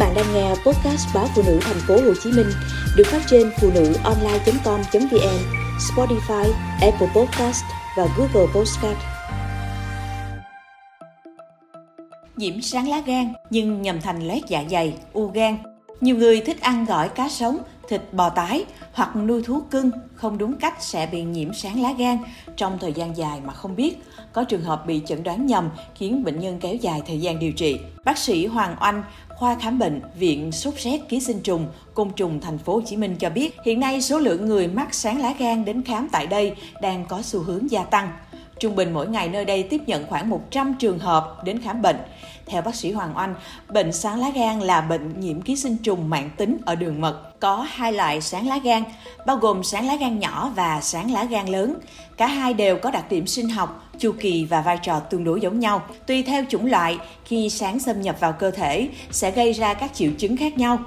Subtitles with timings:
[0.00, 2.50] bạn đang nghe podcast báo phụ nữ thành phố Hồ Chí Minh
[2.96, 5.38] được phát trên phụ nữ online.com.vn,
[5.78, 7.64] Spotify, Apple Podcast
[7.96, 8.98] và Google Podcast.
[12.36, 15.58] Nhiễm sáng lá gan nhưng nhầm thành loét dạ dày, u gan.
[16.00, 17.58] Nhiều người thích ăn gỏi cá sống,
[17.90, 21.92] thịt bò tái hoặc nuôi thú cưng không đúng cách sẽ bị nhiễm sáng lá
[21.98, 22.18] gan
[22.56, 24.02] trong thời gian dài mà không biết.
[24.32, 27.52] Có trường hợp bị chẩn đoán nhầm khiến bệnh nhân kéo dài thời gian điều
[27.52, 27.76] trị.
[28.04, 32.40] Bác sĩ Hoàng Oanh, khoa khám bệnh, viện sốt rét ký sinh trùng, côn trùng
[32.40, 35.34] thành phố Hồ Chí Minh cho biết, hiện nay số lượng người mắc sáng lá
[35.38, 38.12] gan đến khám tại đây đang có xu hướng gia tăng.
[38.60, 41.96] Trung bình mỗi ngày nơi đây tiếp nhận khoảng 100 trường hợp đến khám bệnh.
[42.46, 43.34] Theo bác sĩ Hoàng Oanh,
[43.68, 47.40] bệnh sáng lá gan là bệnh nhiễm ký sinh trùng mạng tính ở đường mật.
[47.40, 48.82] Có hai loại sáng lá gan,
[49.26, 51.74] bao gồm sáng lá gan nhỏ và sáng lá gan lớn.
[52.16, 55.40] Cả hai đều có đặc điểm sinh học, chu kỳ và vai trò tương đối
[55.40, 55.82] giống nhau.
[56.06, 59.94] Tùy theo chủng loại, khi sáng xâm nhập vào cơ thể sẽ gây ra các
[59.94, 60.78] triệu chứng khác nhau.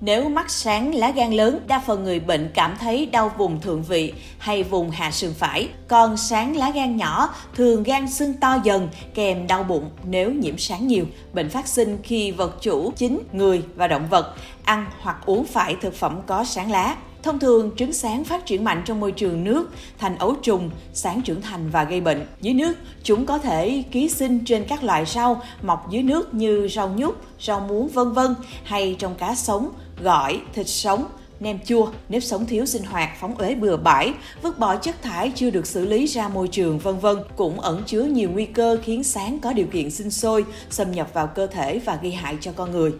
[0.00, 3.82] Nếu mắc sáng lá gan lớn, đa phần người bệnh cảm thấy đau vùng thượng
[3.82, 5.68] vị hay vùng hạ sườn phải.
[5.88, 10.58] Còn sáng lá gan nhỏ thường gan sưng to dần kèm đau bụng nếu nhiễm
[10.58, 11.04] sáng nhiều.
[11.32, 15.76] Bệnh phát sinh khi vật chủ chính người và động vật ăn hoặc uống phải
[15.80, 16.96] thực phẩm có sáng lá.
[17.22, 21.22] Thông thường, trứng sáng phát triển mạnh trong môi trường nước, thành ấu trùng, sáng
[21.22, 22.26] trưởng thành và gây bệnh.
[22.40, 26.68] Dưới nước, chúng có thể ký sinh trên các loại rau mọc dưới nước như
[26.68, 29.70] rau nhút, rau muống vân vân hay trong cá sống,
[30.02, 31.04] gỏi, thịt sống,
[31.40, 35.32] nem chua, nếp sống thiếu sinh hoạt, phóng uế bừa bãi, vứt bỏ chất thải
[35.34, 38.78] chưa được xử lý ra môi trường vân vân cũng ẩn chứa nhiều nguy cơ
[38.84, 42.36] khiến sáng có điều kiện sinh sôi, xâm nhập vào cơ thể và gây hại
[42.40, 42.92] cho con người.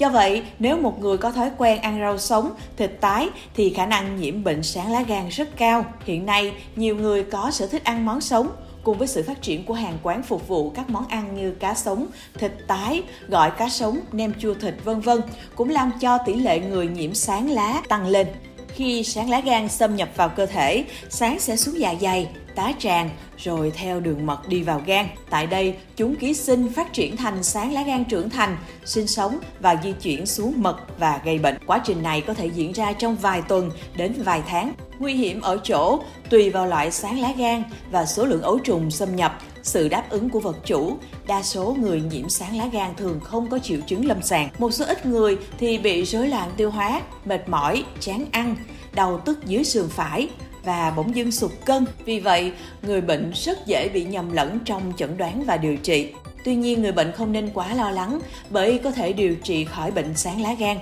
[0.00, 3.86] Do vậy, nếu một người có thói quen ăn rau sống, thịt tái thì khả
[3.86, 5.84] năng nhiễm bệnh sáng lá gan rất cao.
[6.04, 8.48] Hiện nay, nhiều người có sở thích ăn món sống,
[8.84, 11.74] cùng với sự phát triển của hàng quán phục vụ các món ăn như cá
[11.74, 15.20] sống, thịt tái, gọi cá sống, nem chua thịt vân vân
[15.54, 18.26] cũng làm cho tỷ lệ người nhiễm sáng lá tăng lên.
[18.80, 22.72] Khi sáng lá gan xâm nhập vào cơ thể, sáng sẽ xuống dạ dày, tá
[22.78, 25.06] tràng rồi theo đường mật đi vào gan.
[25.30, 29.38] Tại đây, chúng ký sinh phát triển thành sáng lá gan trưởng thành, sinh sống
[29.60, 31.58] và di chuyển xuống mật và gây bệnh.
[31.66, 34.72] Quá trình này có thể diễn ra trong vài tuần đến vài tháng.
[34.98, 36.00] Nguy hiểm ở chỗ
[36.30, 40.10] tùy vào loại sáng lá gan và số lượng ấu trùng xâm nhập, sự đáp
[40.10, 40.96] ứng của vật chủ.
[41.26, 44.48] Đa số người nhiễm sáng lá gan thường không có triệu chứng lâm sàng.
[44.58, 48.56] Một số ít người thì bị rối loạn tiêu hóa, mệt mỏi, chán ăn,
[48.94, 50.28] đau tức dưới sườn phải,
[50.64, 51.84] và bỗng dưng sụt cân.
[52.04, 56.12] Vì vậy, người bệnh rất dễ bị nhầm lẫn trong chẩn đoán và điều trị.
[56.44, 58.20] Tuy nhiên, người bệnh không nên quá lo lắng
[58.50, 60.78] bởi có thể điều trị khỏi bệnh sáng lá gan.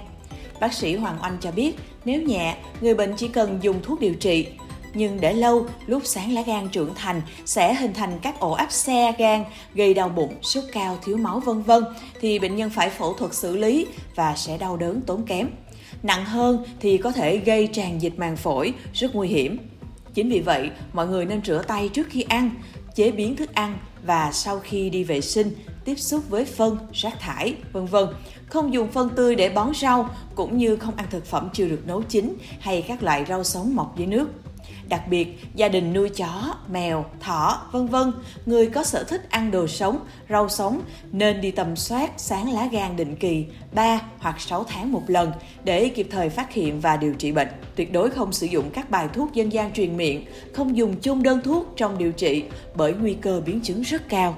[0.61, 4.15] Bác sĩ Hoàng Oanh cho biết, nếu nhẹ, người bệnh chỉ cần dùng thuốc điều
[4.15, 4.47] trị.
[4.95, 8.73] Nhưng để lâu, lúc sáng lá gan trưởng thành sẽ hình thành các ổ áp
[8.73, 9.45] xe gan,
[9.75, 11.85] gây đau bụng, sốt cao, thiếu máu vân vân
[12.21, 15.51] thì bệnh nhân phải phẫu thuật xử lý và sẽ đau đớn tốn kém.
[16.03, 19.59] Nặng hơn thì có thể gây tràn dịch màng phổi, rất nguy hiểm.
[20.15, 22.51] Chính vì vậy, mọi người nên rửa tay trước khi ăn,
[22.95, 27.21] chế biến thức ăn và sau khi đi vệ sinh, tiếp xúc với phân, rác
[27.21, 28.07] thải, vân vân.
[28.47, 31.87] Không dùng phân tươi để bón rau cũng như không ăn thực phẩm chưa được
[31.87, 34.29] nấu chín hay các loại rau sống mọc dưới nước.
[34.89, 38.13] Đặc biệt, gia đình nuôi chó, mèo, thỏ, vân vân,
[38.47, 39.99] người có sở thích ăn đồ sống,
[40.29, 44.93] rau sống nên đi tầm soát sáng lá gan định kỳ 3 hoặc 6 tháng
[44.93, 45.33] một lần
[45.65, 47.49] để kịp thời phát hiện và điều trị bệnh.
[47.77, 50.25] Tuyệt đối không sử dụng các bài thuốc dân gian truyền miệng,
[50.55, 54.37] không dùng chung đơn thuốc trong điều trị bởi nguy cơ biến chứng rất cao.